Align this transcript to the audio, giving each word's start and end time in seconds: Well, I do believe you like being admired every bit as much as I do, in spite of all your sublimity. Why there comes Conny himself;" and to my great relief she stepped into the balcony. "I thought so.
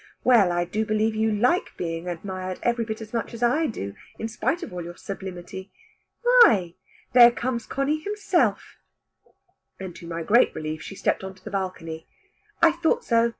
Well, 0.23 0.51
I 0.51 0.65
do 0.65 0.83
believe 0.83 1.13
you 1.13 1.31
like 1.31 1.77
being 1.77 2.07
admired 2.07 2.57
every 2.63 2.83
bit 2.85 3.01
as 3.01 3.13
much 3.13 3.35
as 3.35 3.43
I 3.43 3.67
do, 3.67 3.93
in 4.17 4.27
spite 4.27 4.63
of 4.63 4.73
all 4.73 4.83
your 4.83 4.97
sublimity. 4.97 5.71
Why 6.23 6.73
there 7.13 7.29
comes 7.29 7.67
Conny 7.67 7.99
himself;" 7.99 8.77
and 9.79 9.95
to 9.97 10.07
my 10.07 10.23
great 10.23 10.55
relief 10.55 10.81
she 10.81 10.95
stepped 10.95 11.21
into 11.21 11.43
the 11.43 11.51
balcony. 11.51 12.07
"I 12.63 12.71
thought 12.71 13.03
so. 13.03 13.29